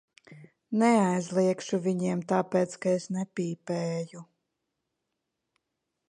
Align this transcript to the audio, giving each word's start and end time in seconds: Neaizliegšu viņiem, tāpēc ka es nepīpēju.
Neaizliegšu 0.83 1.79
viņiem, 1.87 2.23
tāpēc 2.31 2.73
ka 2.85 2.93
es 3.01 3.05
nepīpēju. 3.17 4.23